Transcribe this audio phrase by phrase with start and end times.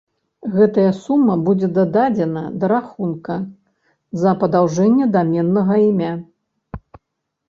[0.53, 3.35] Гэтая сума будзе дададзеная да рахунка
[4.21, 6.11] за падаўжэнне даменнага імя.